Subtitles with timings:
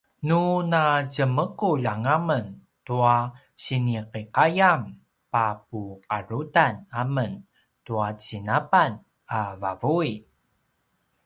[0.27, 0.41] nu
[0.71, 2.45] natjemekulj anga men
[2.85, 3.13] tua
[3.65, 4.81] sinikiqayam
[5.31, 7.33] papuqarutan amen
[7.85, 8.91] tua cinapan
[9.39, 10.11] a vavuy